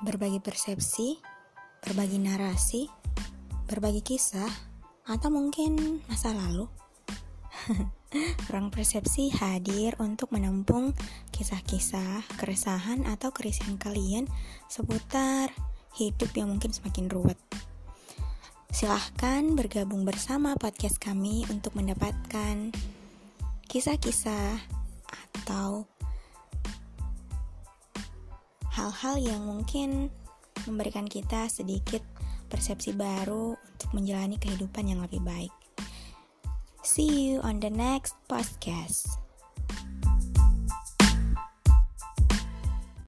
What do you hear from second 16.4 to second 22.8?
mungkin semakin ruwet. Silahkan bergabung bersama podcast kami untuk mendapatkan